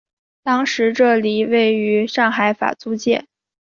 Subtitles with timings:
[0.41, 3.23] 当时这里位于上海法租界。